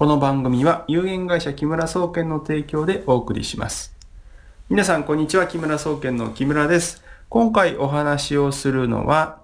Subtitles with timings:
[0.00, 3.94] この番組は有限会社木村総研の提供でお送りします。
[4.70, 5.46] 皆さん、こんにちは。
[5.46, 7.04] 木村総研の木村です。
[7.28, 9.42] 今回お話をするのは、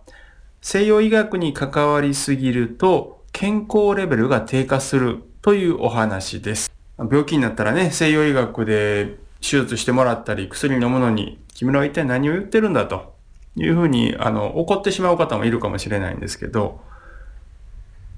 [0.62, 6.72] 西洋医学に関わりすぎると健康レベルが低下するというお話です。
[6.96, 13.14] 病気になったらね、西洋医学で手術してもらったり、薬飲むのに、木村は一体何を言ってるんだと
[13.56, 16.80] いうふうに、あの、怒ってしまう方もいるかもしれないんですけど、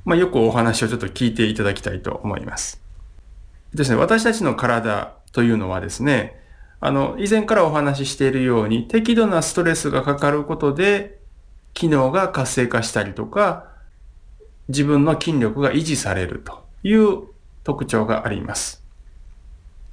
[0.09, 2.81] まあ、よくお話をちょっと聞いていただきたいと思います。
[3.75, 6.41] ですね、私たちの体というのはですね、
[6.81, 11.19] あの、以前からお話ししているように、適度なストレスがかかることで、
[11.75, 13.67] 機能が活性化したりとか、
[14.69, 17.25] 自分の筋力が維持されるという
[17.63, 18.83] 特徴があります。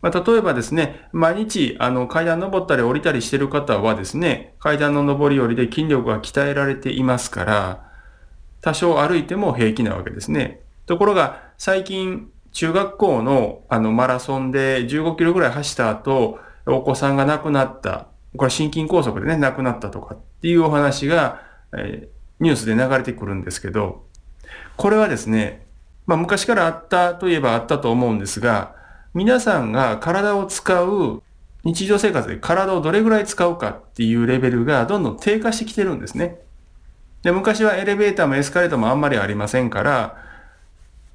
[0.02, 7.95] まあ、例えばですね、毎日あの階段登ったり降りたりしている方はですね、階段の上り下りで筋力が鍛えられていますから、
[8.66, 10.60] 多少歩いても平気なわけですね。
[10.88, 18.08] ところが、最近、中学校のあのマラソンで15キロぐらい走った後、お子さんが亡くなった。
[18.36, 21.42] これ心筋梗塞でね、亡くなったとかっていうお話が、
[21.78, 24.04] えーニュースで流れてくるんですけど、
[24.76, 25.66] これはですね、
[26.06, 28.76] まあ昔からあったといえばあったと思うんですが、
[29.14, 31.24] 皆さんが体を使う
[31.64, 36.40] 日常生活で体をどれぐらい使うかっていうレベルがどんどん低下してきてるんですね。
[37.26, 40.16] で、昔はエレベーターもエスカレーターもあんまりありませんから、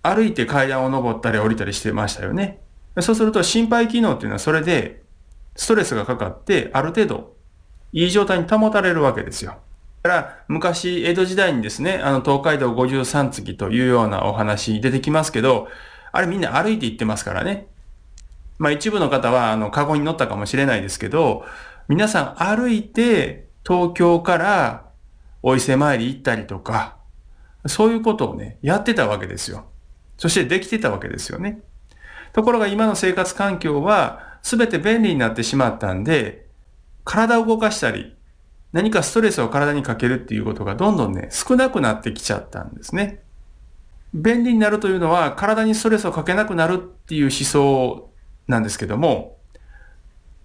[0.03, 2.59] 歩いて階段を登ったり降りたりしてましたよね。
[2.99, 5.05] そうすると心肺機能っていうのはそれで
[5.55, 7.37] ストレスがかかってある程度
[7.93, 9.59] いい状態に保たれるわけですよ。
[10.03, 15.69] だから昔江戸時代にですね、あの東海道53次というようなお話出てきますけど、
[16.11, 17.69] あれみんな歩いて行ってますからね。
[18.59, 21.45] まあ一部の方はあのカゴに乗ったかもしれないですけど、
[21.87, 24.90] 皆さん歩いて東京から
[25.43, 26.97] お伊勢参り行ったりとか、
[27.67, 29.67] そういうことをね、やってたわけですよ。
[30.17, 31.61] そしてできてたわけですよね。
[32.33, 36.47] ところが今の生活環境は全て便利になってしまったんで、
[37.05, 38.17] 体を動かしたり、
[38.73, 43.23] 何かストレスを体にかけるっていうことがどんどんね、少なくなってきちゃったんですね。
[44.15, 48.11] 便利になるというのは体にストレスをかけなくなるっていう思想
[48.49, 49.39] なんですけども、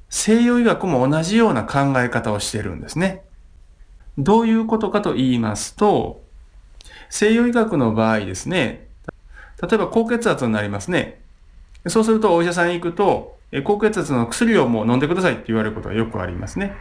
[0.09, 3.24] 西洋医学も同じような考え方をしてるんですね。
[4.17, 6.23] どういうことかと言いますと、
[7.09, 8.87] 西洋医学の場合ですね、
[9.61, 11.21] 例えば高血圧になりますね。
[11.87, 16.73] そうするとお医者さんに行くと、高血圧の薬をもう飲んでくださいって言われることがよくありますね。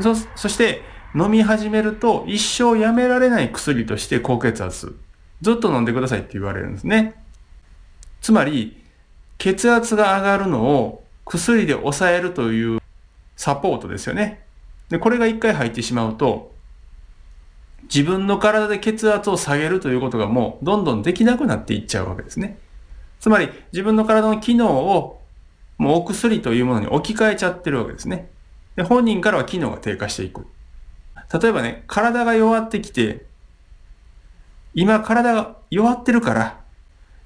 [0.00, 0.82] そそして
[1.14, 4.96] 飲み始めると一生やめられない薬として高血圧、
[5.40, 7.14] ずっと飲んでくださいって言われるんですね。
[8.20, 8.82] つまり、
[9.38, 12.80] 血圧が上がるのを薬で抑えるという
[13.36, 14.44] サポートですよね。
[14.88, 16.53] で、これが一回入ってしまうと、
[17.84, 22.58] 自分の体で血圧を下げるということがもうどんどんできなくなっていっちゃうわけですね。
[23.20, 25.22] つまり自分の体の機能を
[25.78, 28.30] もうお薬というものに置き換えちゃってるわけですね。
[28.76, 30.46] で、本人からは機能が低下していく。
[31.32, 33.26] 例えばね、体が弱ってきて、
[34.74, 36.60] 今体が弱ってるから、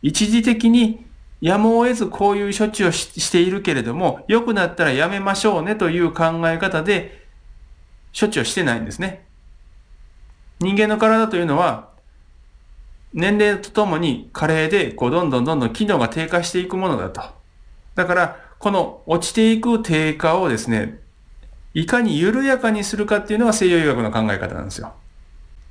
[0.02, 1.04] 一時的に
[1.40, 7.26] やむを得ずこういう処置をししているけれども、良くなったらやめましょうねという考え方で
[8.18, 9.27] 処置をしてないんですね。
[10.60, 11.88] 人間の体というのは、
[13.14, 17.22] 年齢とともに加齢で、こう、どんどんどんどん機能が低下していくものだと。
[17.94, 20.98] だから、この落ちていく低下をですね、
[21.74, 24.92] いかに緩やかにするかっていうのが西洋医学の考え方なんですよ。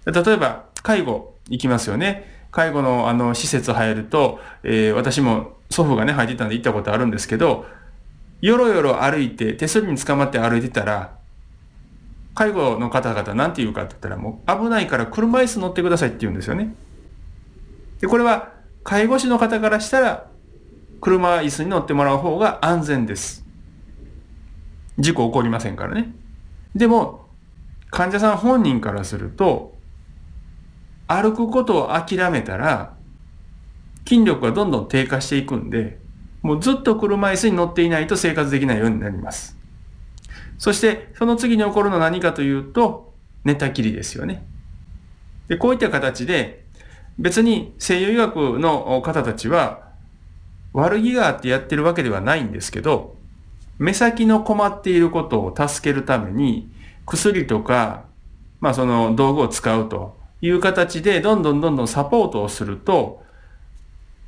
[0.05, 2.47] 例えば、介護行きますよね。
[2.51, 7.65] 介護のあの施設入ると、えー私も祖父がね、入ってたんで行ったことあるんですけど、
[8.41, 11.16] よろよろ歩いて、手すりに捕まって歩いてたら、
[12.37, 16.75] 介護の方々なんて言うかって言ったら、もう危ないから車椅子乗ってくださいって言うんですよね。
[17.99, 18.53] で、これは
[18.83, 20.27] 介護士の方からしたら、
[21.01, 23.43] 車椅子に乗ってもらう方が安全です。
[24.99, 26.13] 事故起こりませんからね。
[26.75, 27.25] でも、
[27.89, 29.75] 患者さん本人からすると、
[31.07, 32.93] 歩くことを諦めたら、
[34.07, 35.97] 筋力がどんどん低下していくんで、
[36.43, 39.56] もうずっと車椅子に乗っていないと生活できないようになります。
[40.57, 43.13] そして、その次に起こるのは何かというと、
[43.43, 44.45] 寝たきりですよね。
[45.47, 46.65] で、こういった形で、
[47.19, 49.87] 別に西洋医学の方たちは、
[50.73, 53.15] 悪気があってやってるわけではないんですけど、
[53.79, 56.69] 目先の困っていることを助けるために、
[57.05, 58.03] 薬とか、
[58.59, 63.23] まあその道具を使うという形で、どんどんどんどんサポートをすると、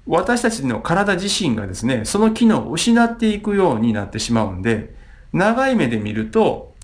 [0.07, 4.95] 私たちの体自身がですね、その機能を失っていくようになってしまうんで、
[5.33, 6.75] 長い目で見ると、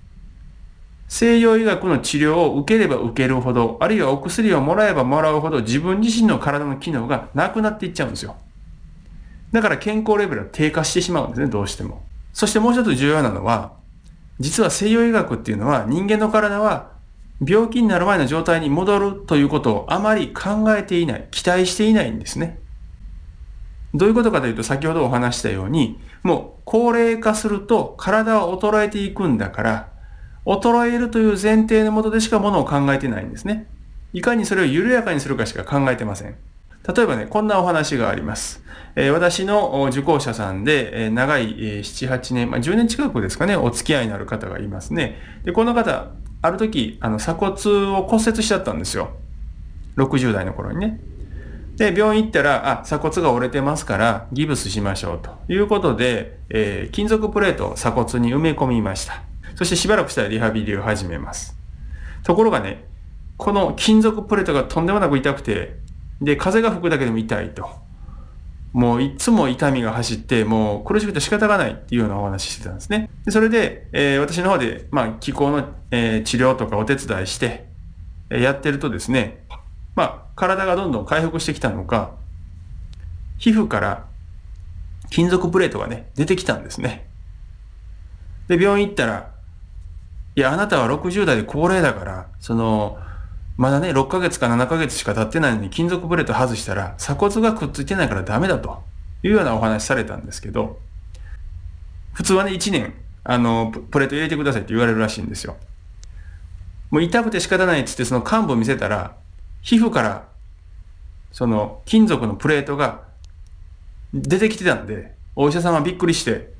[1.08, 8.36] 西洋医学の治療を受ければ受けるほど、あるいはお薬をもらえばもらうほど、自分自身の体の機能がなくなっていっちゃうんですよ。
[9.52, 12.04] だから健康レベルは低下してしまうんですね、どうしても。
[12.34, 13.74] そしてもう一つ重要なのは、
[14.40, 16.92] 実は西洋医学っていうのは人間の体は
[17.46, 22.60] 病気になる前の状態に戻るということをあまり考えていない、期待していないんですね。
[23.96, 29.90] どういうことかというと、先ほどお話したように、もう高齢化すると体は衰えていくんだから、
[30.46, 33.68] 衰えるという前提のもとでしかものを考えてないんですね。
[34.14, 36.36] いかにそれを緩やかにするかしか考えてません。
[36.88, 38.64] 例えばね、こんなお話があります。
[38.96, 45.18] えー、私の受講者さんで、えー、長い、えー、7、8年、まあ、10年近くですかね、お付き合いになる方がいますね。
[45.44, 46.12] で、この方、
[46.42, 47.52] ある時、あの、鎖骨
[47.98, 49.10] を骨折しちゃったんですよ。
[49.98, 51.00] 60代の頃にね。
[51.77, 59.24] で、病院行ったら、あ、鎖骨が折れてますから、ギブスしましょうということで、えー、金属プレートを鎖骨に埋め込みました。
[59.56, 61.57] そしてしばらくしたらリハビリを始めます。
[62.24, 62.86] ところがね、
[63.38, 65.77] この金属プレートがとんでもなく痛くて、
[66.22, 67.69] で、風が吹くだけでも痛いと。
[68.72, 73.10] もういつも痛みが走って、もう苦しくて仕方がないっていうようなお話してたんですね。
[73.24, 77.68] でそれで、えー、私の方で、まあ、気候の、えー、治療とかお手伝いして、
[78.30, 79.45] やってるとですね、
[79.96, 82.12] まあ、体がどんどん回復してきたのか、
[83.38, 84.06] 皮膚から
[85.10, 87.08] 金属プレートがね、出てきたんですね。
[88.48, 89.32] で、病院行ったら、
[90.36, 92.98] いや、あなたは60代で高齢だから、その、
[93.58, 98.84] まだね、6ヶ月か7ヶ月しか経ってないのに金属プレート外したら鎖骨がくっついてないからダメだと
[99.24, 100.80] いうようなお話されたんですけど、
[102.14, 102.94] 普通はね、1年、
[103.24, 105.56] あの、プレート入れてくださいって言われるらしいんですよ。
[106.92, 109.16] もう痛くて仕方ないっつってその幹部を見せたら、
[109.66, 110.28] 皮膚から
[111.32, 113.02] その金属のプレートが
[114.14, 116.54] 出てきてたんで、お医者さんはびっくりして、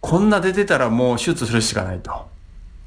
[0.00, 2.28] こんな出てたらもう手術するしかないと。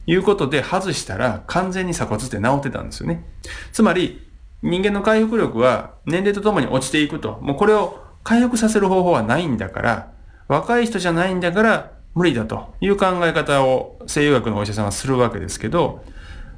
[0.07, 3.23] いうことで外したら完全に鎖骨って治ってたんですよね。
[3.71, 4.27] つまり
[4.63, 7.37] 人間の回復力は年齢とともに落ちていくと。
[7.41, 10.13] もうこれを回復させる方法はないんだから、
[10.47, 16.03] 若い人じゃないんだから無理だという考え方を西洋学のお医者さんはするわけですけど、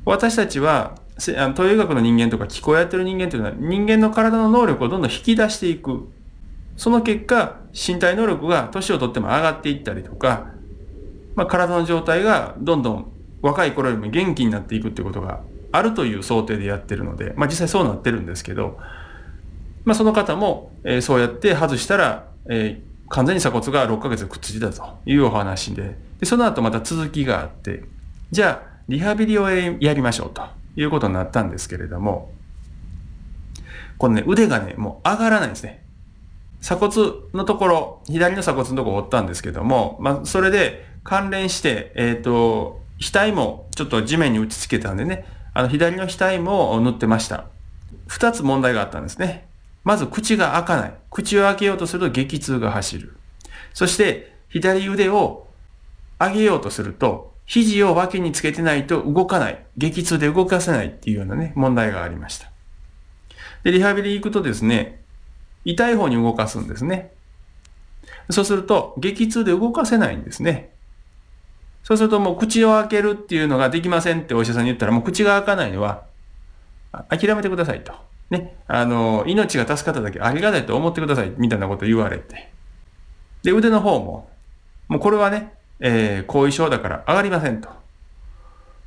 [0.05, 6.09] 私たちは東洋医学の人間とか気候やってる人間というのは人間の体の能力をどんどん引き出していく。
[6.75, 10.47] その結果、身体能力が年をとっても上がっていったりとか、
[11.35, 13.11] まあ、体の状態がどんどん
[13.41, 18.79] 若い頃よりも元気になっていくってことがあるという想定でやってるので、まあ実際そうなってるんですけど、
[19.85, 27.83] まあその方も、えー、そうやって外したら、えー、完全に鎖骨が6ヶ月くっついたというお話で、で、その後また続きがあって、
[28.31, 30.41] じゃあ、リハビリをやりましょうと
[30.75, 32.31] いうことになったんですけれども、
[33.97, 35.83] このね、腕がね、もう上がらないんですね。
[36.61, 47.45] 鎖骨のところ、左の鎖骨のところを折ったんですけども、まあ、それで関連して、えっ、ー、と、額もちょっと地面に打ち付けたんでね、あの左の額も塗ってました。
[48.07, 49.47] 二つ問題があったんですね。
[49.83, 50.93] まず口が開かない。
[51.09, 53.17] 口を開けようとすると激痛が走る。
[53.73, 55.47] そして左腕を
[56.19, 59.65] 上げようとすると、肘を脇につけてないと動かない。
[59.77, 62.51] 激痛で動かせないっていうようなね、問題がありました。
[63.63, 65.01] で、リハビリ行くとですね、
[65.65, 67.11] 痛い方に動かすんですね。
[68.29, 70.73] そうすると、激痛で動かせないんですね。
[71.83, 76.03] そうするともう口を開けるっていうのができませんってお医者さんに言ったらもう口が開かないのは
[77.09, 77.93] 諦めてくださいと。
[78.29, 78.55] ね。
[78.67, 82.49] あの、命が助かっただけありがたいと思ってくださいみたいなこと言われて。
[83.43, 84.29] で、腕の方も、
[84.87, 85.53] もうこれはね、
[85.85, 87.69] えー、後遺症だから上がりませんと。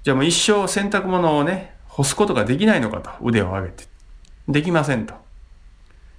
[0.02, 3.10] じゃあもう一生洗濯物をね、干すことができないのかと。
[3.22, 3.84] 腕を上げて。
[4.48, 5.14] できませんと。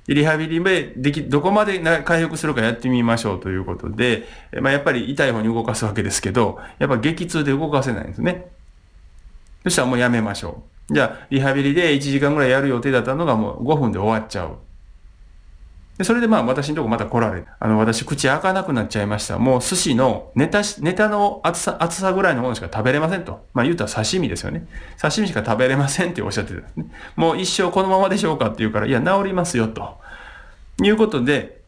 [0.08, 4.26] リハビリででき、どこまで回復するかやってみましょうということで、
[4.62, 8.48] まあ、やっぱり痛い方に動かすわけですけど、やっぱ激痛で動かせないんですね。
[9.64, 10.94] そしたらもうやめましょう。
[10.94, 14.58] じゃあ、リハビリで1時間ぐらいやる予定だったのがもう5分で終わっちゃう。
[15.98, 19.40] で、それでまあ私のとこまた来られあの、私口開かなくなっちゃいました。
[19.40, 23.46] もう寿司のネタ、ネタの厚さ、厚さぐらいのものしか食べれませんと。
[23.54, 24.68] まあ言うたら刺身ですよね。
[25.02, 26.86] 刺身しか食べれませんっておっしゃってたね。
[27.16, 29.98] もう一生このままでしょうかって言うから、いや、治りますよと。
[30.84, 31.62] いうことで、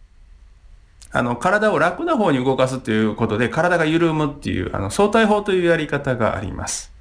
[1.12, 6.92] あの、体を楽な方に動かすということで、体が緩むっていう、あの、相対法というやり方があります。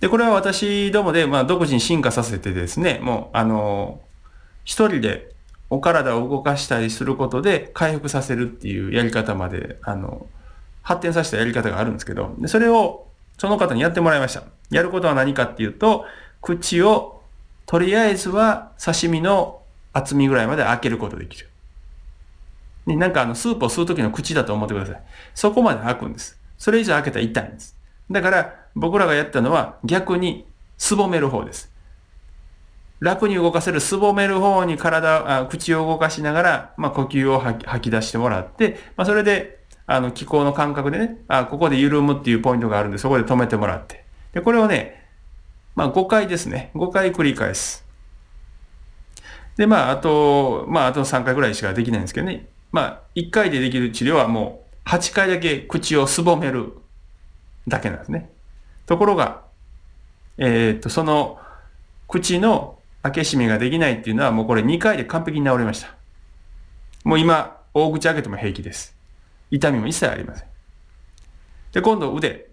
[0.00, 4.00] で、これは私どもで、まあ、独自に進化させてですね、もう、あの、
[4.64, 5.32] 一人で
[5.70, 10.26] お体を動かしたりすることで回復させるっていうやり方まで、あの、
[10.82, 13.06] 発展させたやり方があるんですけど、でそれを
[13.36, 14.42] その方にやってもらいました。
[14.70, 16.06] やることは何かっていうと、
[16.40, 17.20] 口を
[17.66, 19.60] とりあえずは刺身の
[19.92, 21.48] 厚みぐらいまで開けることできる。
[22.86, 25.02] ね、なんかあのスープを吸う時の口だと思ってください。
[25.34, 26.40] そこまで開くんです。
[26.56, 27.76] それ以上開けたら痛いんです。
[28.10, 30.46] だから僕らがやったのは逆に
[30.78, 31.67] すぼめる方です。
[33.00, 44.04] 楽に動かせる、すぼめる方に体、あ口を動かしながら、まあ、呼吸を吐き出してもらって、まあ、それで、あの、気候の感覚でね、あ、ここで緩むっていうポイントがあるんで、そこで止めてもらって。
[44.32, 45.06] で、これをね、
[45.76, 46.70] まあ、5回ですね。
[46.74, 47.86] 5回繰り返す。
[49.56, 52.46] で、まあ、あと、まあ、あと3回ぐらいしかできないんですけどね。
[52.72, 56.74] まあ、1回でできる治療はもう、8回だけ口をすぼめる
[57.66, 58.30] だけなんですね。
[58.86, 59.42] ところが、
[60.36, 61.38] えー、っと、その、
[62.08, 65.94] 口の開け閉めができないっていうのはもうこれ2回で完璧に治りました。
[67.04, 68.94] もう今、大口開けても平気です。
[69.50, 70.48] 痛みも一切ありません。
[71.72, 72.48] で、今度腕。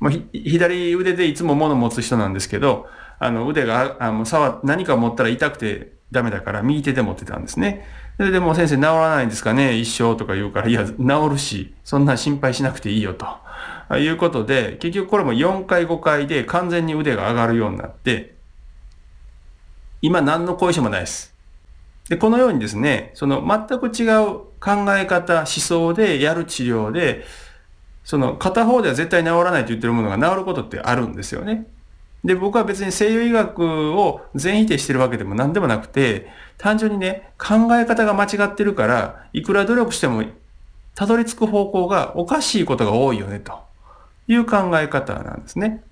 [0.00, 2.86] もう左腕でいつも物持つ人なんですけど、
[3.18, 7.86] あの腕が、あの触何か持ったら痛くてダメだから右手で持ってたんですね。
[8.16, 9.76] それでもう先生治らないんですかね？
[9.76, 10.94] 一生とか言うから、いや、治
[11.30, 13.26] るし、そんな心配しなくていいよと。
[13.96, 18.33] いうことで、結局これも4回5回で完全に腕が上がるようになって、
[20.04, 21.34] 今何の後遺症もないです。
[22.10, 27.24] で、このようにですね、その全く違う考え方、思想でやる治療で、
[28.04, 31.66] その片方では絶対治らないと言ってるものが治ることってあるんですよね。
[32.22, 40.22] で、僕は別に西洋医学を全否定してるわけでも何でもなくて、単純にね、考え方が間違ってるから、いくら努力しても
[40.94, 43.58] たどり着く方向がおかしいことが多いよね、と
[44.28, 45.82] いう考え方なんですね。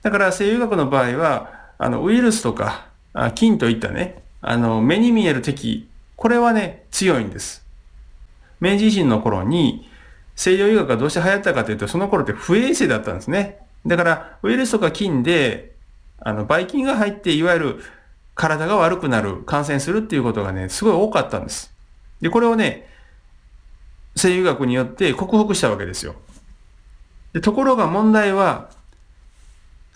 [0.00, 2.87] だから西洋医学の場合は、あの、ウイルスとか、
[3.34, 7.64] 菌といったね、あの、目に見える敵、これはね、強いんです。
[8.60, 9.88] 明治維新の頃に、
[10.36, 13.58] 西洋医学がどうして流行ったかというと、その頃って不衛生だったんですね。
[13.86, 15.72] だから、ウイルスとか菌で、
[16.20, 17.84] あの、ばい菌が入って、いわゆる
[18.34, 21.72] 体が悪くなる、感染するっていうことがね、すごい多かったんです。
[22.20, 22.88] で、これをね、
[24.16, 26.14] 西洋医学によって克服したわけですよ。
[27.32, 28.70] でところが問題は、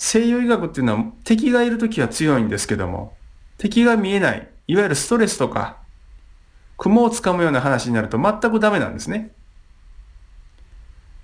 [0.04, 3.16] 西洋医学っていうのは敵がいるときは強いんですけども、
[3.56, 5.76] 敵が見えない、いわゆるストレスとか、
[6.76, 9.30] 雲をつかむような話になると全くダメなんですね。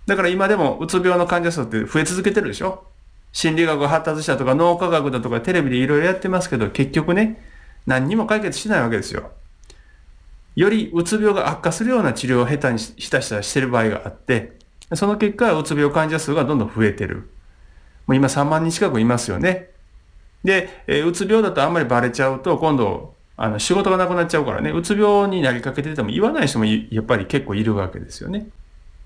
[0.06, 2.84] だから今でもうつ病の患者数って増え続けてるでしょ
[3.32, 7.44] 心理学が発達したとか脳科学だとかテレビでいろいろやってますけど、結局ね、
[7.84, 9.32] 何にも解決しないわけですよ。
[10.54, 14.56] よりうつ病が悪化するような治療を下手にした人はしてる場合があって、
[14.94, 17.28] その結果、うつ病患者数がどんどん増えてる。
[18.08, 19.68] もう今3万人近くいますよね。
[20.42, 28.48] で、え、うつ病だとあんまりバレちゃうと、今度、あの、仕事がなくなっちゃうからね、うつ病になりかけてても言わない人もやっぱり結構いるわけですよね。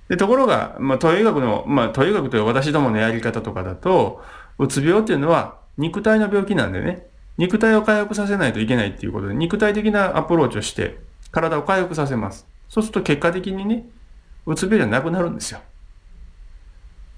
[0.08, 4.22] で、ところが、まあ、東洋医学の、まあ、東洋医学という私どものやり方とかだと、
[4.58, 7.06] うつ病っていうのは肉体の病気なんでね、
[7.38, 10.98] 肉体を回復させないといけないっていうことで、肉体的なアプローチをして、
[11.32, 12.46] 体を回復させます。
[12.68, 13.84] そうすると結果的にね、
[14.46, 15.60] うつ病じゃなくなるんですよ。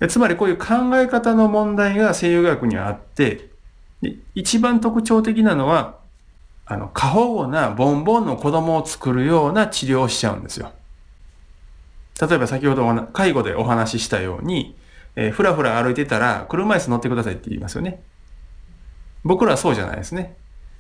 [0.09, 3.51] つまりこういう考え方の問題が西洋学にはあって、
[4.35, 5.99] 一番特徴的なのは、
[6.67, 10.73] あの、過保護なボンボンの子供を作るような治療をしちゃうんですよ。
[12.21, 14.77] 例えば先ほど介護でお話ししたように、
[15.17, 18.03] えー、ふらふら歩いてたら車椅子乗ってくださいって言いますよね。
[19.25, 20.37] 僕らはそうじゃないですね。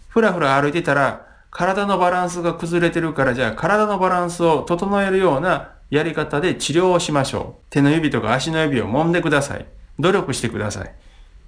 [0.09, 7.64] ふらふら歩いてたら体のバランスが崩れてるからじゃあ体のバランスを整えるようなやり方で治療をしましょう。
[7.71, 9.67] 手の指とか足の指を揉んでください。
[9.99, 10.95] 努力してください。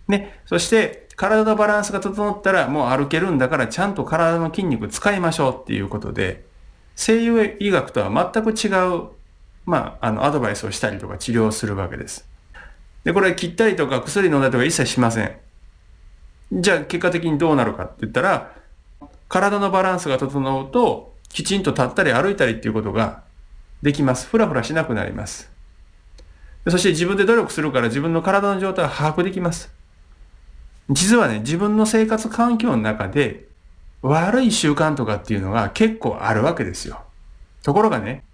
[0.09, 0.40] ね。
[0.47, 6.45] そして、体のバランスが整ったらもう歩けるんだからちゃんと体の筋肉使いましょうっていうことで、
[6.95, 9.09] 西洋医学とは全く違う、
[9.64, 12.28] まあ、あの、アドバイスをしたりとか治療をするわけです。
[13.05, 15.37] で、これ切ったりとか薬飲んだりとか一切しません。
[16.52, 18.52] じゃあ結果的にどうなるかって言ったら、
[19.28, 23.23] 体のバランスが整うと、きちんと立ったり歩いたりっていうことが
[23.87, 24.26] できます。
[24.26, 25.49] ふらふらしなくなります。
[26.66, 29.73] そして自分で努力するから自分の体の状態を把握できます。
[30.90, 33.47] 実はね、自分の生活環境の中で
[34.02, 37.00] 悪い習慣とかっていうのが結構あるわけですよ。
[37.62, 38.25] ところがね、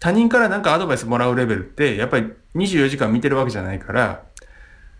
[0.00, 4.24] 他人からなんかアドバイスもらうレベルってやっぱり24時間見てるわけじゃないから、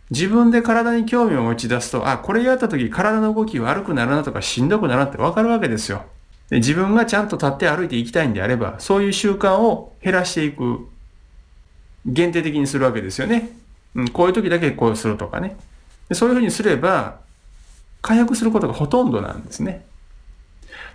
[0.09, 6.07] 自分で体に興味を持ち出すと、あ、これやった時体の動き悪くなるなとかしんどくなるなってわかるわけですよ。
[6.51, 10.87] 自分がちゃんと立って歩いていきたいんであれば、そういう習慣を減らしていく、
[12.07, 13.51] 限定的にするわけですよね。
[13.95, 15.57] うん、こういう時だけこうするとかね。
[16.13, 17.19] そういうふうにすれば、
[18.03, 19.87] 回復することがほとんどなんですね。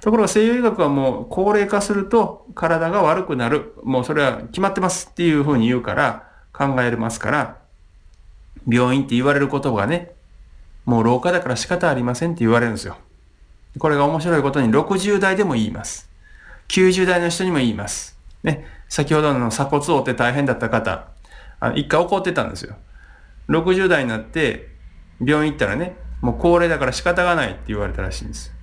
[0.01, 3.73] ところが西洋医学はもう高齢化すると体が悪くなる。
[3.83, 7.57] もうそれは決まってますっていうふうに言うから考えれますから、
[8.67, 10.11] 病院って言われることがね、
[10.85, 12.97] もう老化だから仕方ありませんって言われるんですよ。
[13.77, 16.09] これが面白いことに60代でも言います。
[16.69, 18.17] 90代の人にも言います。
[18.43, 21.07] ね、先ほどの鎖骨を折って大変だった方、
[21.59, 22.75] あの一回怒ってたんですよ。
[23.49, 24.69] 60代になって
[25.23, 28.53] 病院行ったらね、もう高齢だから仕方がないって言われたらしいんです。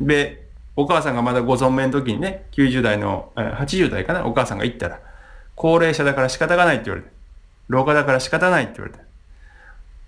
[0.00, 5.00] で、お母さんがまだご存命の時にね、90代の、80代かな、お母さんが言ったら、
[5.54, 7.10] 高齢者だから仕方がないって言われて、
[7.68, 9.00] 廊下だから仕方ないって言われて、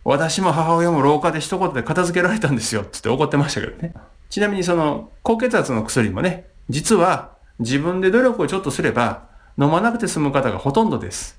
[0.08, 3.92] 私も母親も廊下で一言で片付けられたんですよってって怒ってましたけどね。
[4.30, 11.38] ちなみにその高血圧の薬もね、実は自分で努力をちょっとすれば飲まなくて済む方がほとんどです。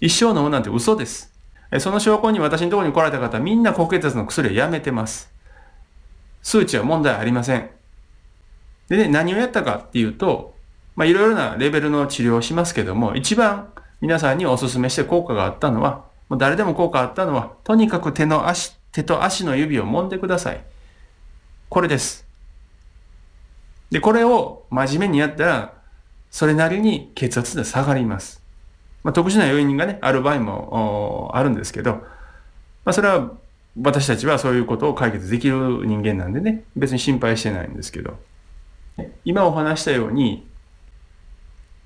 [0.00, 1.32] 一生飲むなんて嘘です。
[1.78, 5.32] その証拠に私のところに来られた方みんな高血圧の薬をやめてます。
[6.42, 7.70] 数値は問題ありません。
[8.88, 10.56] でね、何をやったかっていうと、
[10.96, 13.68] まあいろいろなレベルの治療をしますけども、一番
[14.00, 20.64] 皆さんにお勧めして効果があったのは、もう誰でも効果あったのは、とにかく手の足、手と足の指を揉んでください。
[21.68, 22.24] これです。
[23.90, 25.74] で、これを真面目にやったら、
[26.30, 28.40] それなりに血圧で下がります。
[29.02, 32.00] まあ、特殊な要因がね、ある場合もあるんですけど、ま
[32.86, 33.32] あ、それは
[33.82, 38.16] 私たちはそういうことを解決できる人間なんでね、別に心配してないんですけど、
[39.24, 40.46] 今お話したように、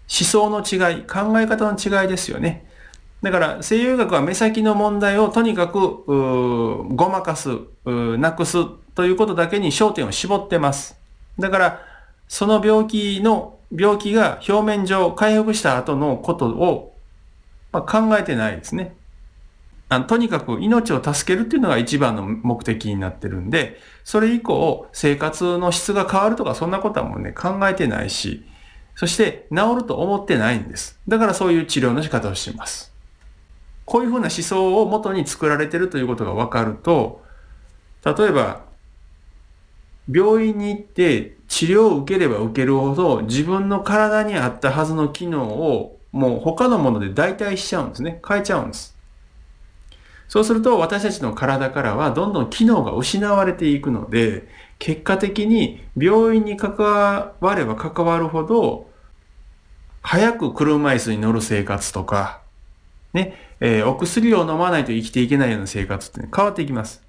[0.03, 2.67] 思想の違い、考え方の違いですよね。
[3.25, 5.79] だから西洋医学は目先の問題をとにかく
[6.95, 7.49] ごまかす、
[7.87, 8.59] なくす
[8.95, 11.01] ということだけに焦点を絞ってます。
[11.39, 11.81] だから
[12.29, 16.95] その病気の病気が表面上回復した後のことを、
[17.73, 18.95] ま、考えてないですね。
[19.89, 28.45] あのとにかく命を助けるっていうのが一番の目的になってるんで、それ以降生活の質が変わるとかそんなことはもうね考えてないし、
[28.95, 31.01] そして治ると思ってないんです。
[31.09, 32.94] だからそういう治療の仕方をしています。
[33.85, 37.23] こういうふうな思想を元に作られてるということが分かると、
[38.05, 38.63] 例えば、
[40.11, 48.21] 病院に行って治療を受ければ受けるほど自分の体に合ったはずの機能をもう他のもので代替しちゃうんですね。
[48.27, 48.95] 変えちゃうんです。
[50.29, 54.47] そうすると私たちの体からはどんどん機能が失われていくので、
[54.79, 58.91] 結果的に病院に関われば関わるほど、
[60.03, 62.43] 早く車椅子に乗る生活とか、
[63.15, 67.03] ね、えー、お薬を飲まないと生きていけないような生活って、ね、変わっていきます。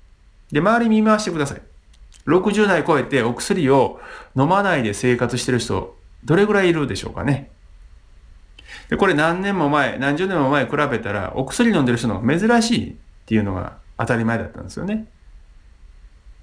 [0.51, 1.61] で、周り見回してください。
[2.27, 3.99] 60代超えてお薬を
[4.35, 7.51] 飲まないで生活してる人、どれぐらいいるでしょうかね。
[8.89, 15.07] で、これ何年も前、何十年も前比べたら、お薬飲んでる人の方が珍しいっていうのが当たり前だったんですよね。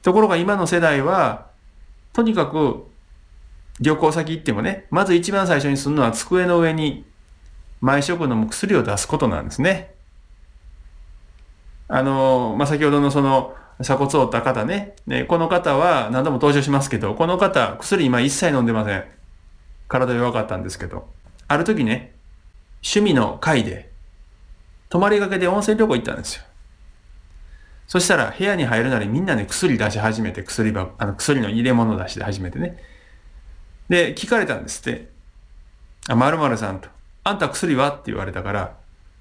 [0.03, 1.47] ところが今の世代は、
[2.13, 2.85] とにかく
[3.81, 7.05] 旅行先行ってもね、まず一番最初にするのは机の上に
[7.83, 9.93] 毎食飲む薬を出すことなんですね。
[11.89, 14.95] あの、まあ、先ほどのその、鎖骨を折った方ね。
[15.07, 19.05] ね、この方は何度も登場しますけど、この方、薬今一切飲んでません。
[19.89, 21.09] 体弱かったんですけど。
[21.49, 22.15] ある時ね、
[22.85, 23.91] 趣味の会で、
[24.89, 26.45] 泊まりがけで温泉旅行行ったんですよ。
[27.89, 32.79] そしたら部屋に入るなりみんなね、薬出し始めて、薬ば、あの、薬の入れ物出して始めてね。
[33.89, 35.09] で、聞かれたんですって。
[36.09, 36.89] あ、〇〇さんと。
[37.25, 37.91] あんた薬は？
[37.91, 38.77] って言われたから、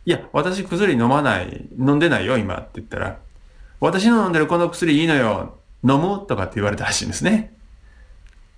[0.05, 3.19] いや、私薬飲まない、飲んでないよ、今って言ったら、
[3.79, 7.53] 私の飲んでるこの薬いいのよ、飲むとかって言われたらしいんですね。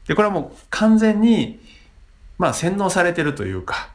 [0.07, 1.59] で、これはもう完全に、
[2.37, 3.89] まあ洗脳されてるというか、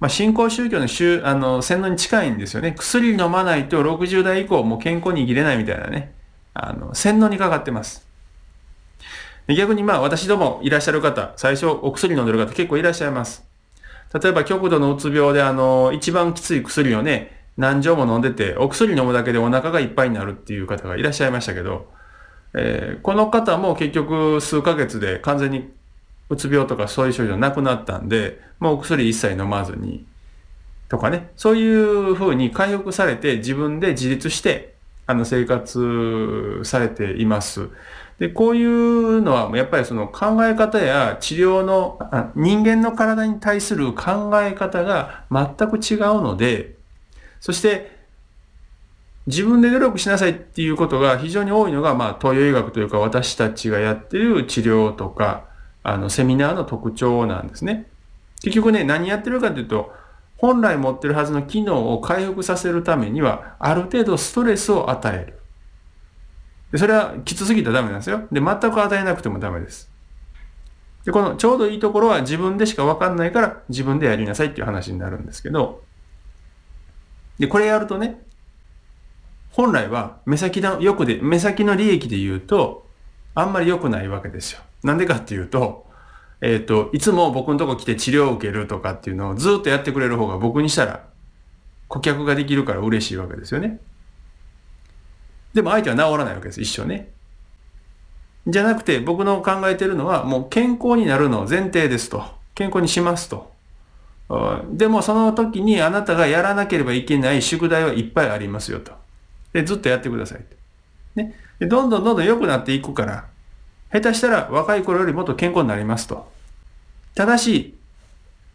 [0.00, 2.72] まあ新興宗教の宗、あの、洗脳に近いんですよね。
[2.76, 6.12] 薬飲まないと60代以降もう健康に生きれないみたいなね、
[6.54, 8.06] あの、洗脳にかかってます。
[9.48, 13.44] 逆にまあ私どもいらっしゃる方、最初お薬飲んでる方結構いらっしゃいます。
[14.20, 21.90] 例えば極度のうつ病であの、一番きつい薬をね、何錠も飲んでて、お薬飲むだけでお腹がいっぱいになるっていう方がいらっしゃいましたけど、
[22.54, 25.70] えー、この方も結局数ヶ月で完全に
[26.28, 30.04] うつ病とかそういう症状なくなったんで、もうお薬一切飲まずに、
[30.88, 34.74] とかね、そういうふうに回復されて自分で自立して、
[35.06, 37.68] あの生活されています。
[38.22, 41.98] で、こういうのはやっぱりその考え方や治療の、
[42.36, 46.76] 人間の体に対する考え方が全く違うので、
[47.40, 47.90] そして
[49.26, 55.46] 自分で努力しなさいっていうことが非常に多いのが、まあ、東洋医学というか私たちがやってる治療とか、
[55.82, 57.88] あの、セミナーの特徴なんですね。
[58.44, 59.92] 結局ね、何やってるかというと、
[60.36, 65.41] 本来持ってるはずの機能を回復させるためには、ある程度ストレスを与える。
[66.72, 68.26] で、それはきつすぎたらダメなんですよ。
[68.32, 69.90] で、全く与えなくてもダメです。
[71.04, 75.82] で、このちょうどいいところは自分でしかわかんないから自分でやりなさいっていう話になるんですけど、
[77.38, 78.22] で、これやるとね、
[79.50, 82.86] 本来は目先の、よくで、目先の利益で言うと、
[83.34, 84.60] あんまり良くないわけですよ。
[84.82, 85.86] なんでかっていうと、
[86.40, 91.04] えっ、ー、と、いつも僕のとこ来て治療を受けるとかっていうのをずっとやってくれる方が僕にしたら
[91.88, 93.78] 顧客ができるから嬉しいわけですよね。
[95.54, 97.10] でも相手は治らないわけです、一生ね。
[98.46, 102.24] じゃなくて、僕の考えてるのは、もう健康になるのを前提ですと。
[102.54, 103.52] 健康にしますと。
[104.70, 108.92] でもその時にあなたがやらなければいけない宿題はいっぱいありますよと。
[109.52, 110.44] で、ずっとやってくださいと。
[111.22, 111.34] ね。
[111.58, 113.26] でどんどんどんどん良くなっていくから、
[113.92, 116.32] 下手したら若い頃よりもっと健康になりますと。
[117.14, 117.74] ただし、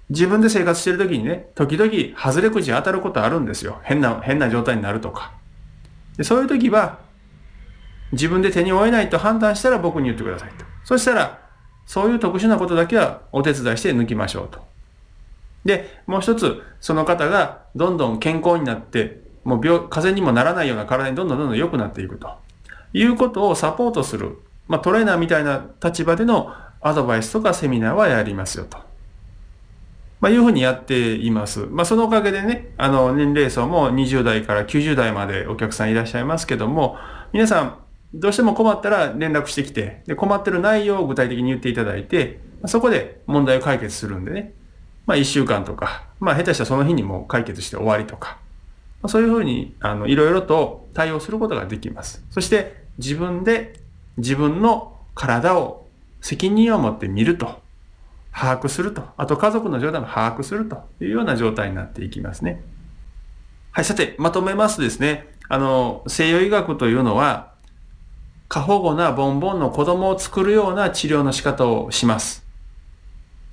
[0.10, 3.80] 自分で生活してる時にね、時々外れくじ当たることあるんですよ。
[3.84, 5.32] 変な、変な状態になるとか。
[6.18, 7.00] でそういう時は、
[8.12, 10.66] 自分で手に負えないと判断したら僕に言ってくださいと。
[10.84, 11.40] そしたら、
[11.86, 14.66] そういう特殊なことだけはお手伝いして抜きましょうと。
[15.66, 22.30] で、もう一つ、その方がどんどん健康になって、もう病、風邪にもならないような体にどんどんどんどん良くなっていくと。
[22.94, 24.40] いうことをサポートする。
[24.68, 28.87] まあ、トレーナーみたいな立場でのアドバイスとかセミナーはやりますよと。
[30.20, 31.68] まあ、いうふうにやっています。
[31.70, 36.98] まあ、そのおかげでね、あの、年齢層も20代から90代までお客さんいらっしゃいますけども、
[37.34, 37.78] 皆さん、
[38.14, 44.54] どうしても困ったら連絡してきて、で困ってる内容を具体的に言っていただいて、そこで問題を解決するんでね。
[45.06, 48.40] まあ、1週間とか、まあ、下手したらその日にもう解決して終わりとか、
[49.02, 52.26] まあ、そういうふうに、あの、いろいろと対応することができます。
[52.32, 53.80] そして、自分で
[54.18, 55.86] 自分の体を
[56.22, 57.62] 責任を持って見ると。
[58.40, 59.04] 把握すると。
[59.18, 62.62] あと家族の状態も把握するというような状態になっていきますね。
[63.72, 65.28] はい、さて、まとめますとですね。
[65.50, 67.54] あの、西洋医学というのは、
[68.48, 72.46] 過保護なボンボンの子供を作るような治療の仕方をします。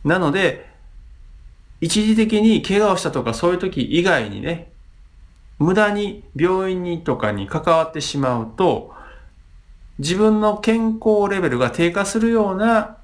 [0.04, 0.70] なので、
[1.80, 4.70] 一時的に怪我をしたとかそういう時以外にね、
[5.58, 8.92] 無駄に病院にとかに関わってしまうと、
[9.98, 12.98] 自分の健康レベルが低下するような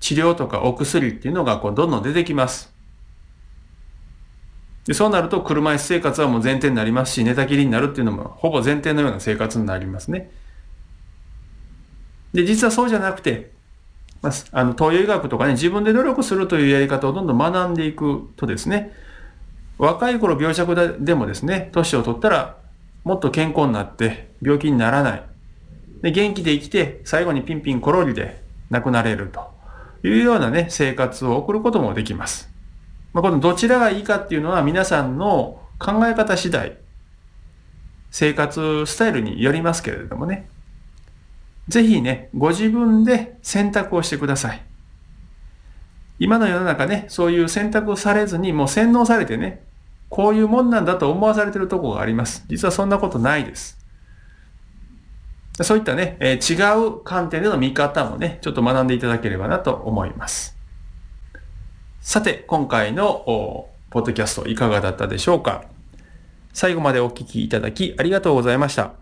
[0.00, 2.72] 治療とかお薬っていうのがこうどんどん出てきます。
[4.86, 10.30] でそうなると車椅子生活はもう前提になりますし、寝たきりになるっていうのもほぼ前提のような生活になりますね。
[12.32, 13.52] で、実はそうじゃなくて、
[14.22, 18.92] まあ、あの、東洋医学とかね、自分で努力するというやり方をどんどん学んでいくとですね、
[19.78, 22.56] 若い頃病弱でもですね、年を取ったら
[23.04, 25.22] もっと健康になって病気にならない。
[26.02, 29.49] で、元気で生きて最後にピンピンコロリで亡くなれると。
[30.02, 32.50] いうようなね、生活を送ることもできます。
[33.12, 36.78] まあ、このどちらがいいかっていうのは皆さんの考え方次第、
[38.10, 40.48] 生活スタイルによりますけれどもね。
[41.68, 44.62] ぜひね、ご自分で選択をしてください。
[46.18, 49.62] 今の世の中ね、そういう選択をされずに、もう洗脳されてね、
[50.10, 52.44] こういうもんなんだと思わされてるとこがあります。
[52.48, 53.79] 実はそんなことないです。
[55.62, 60.56] そういったね、えー、違う観点での見方もね、ちょっと学んでいただければなと思います。
[62.00, 65.64] さて、今回のポッドキャストいかがだったでしょうか？
[66.52, 68.92] 最後までお聞きいただきありがとうございました。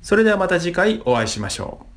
[0.00, 1.87] それではまた次回お会いしましょう。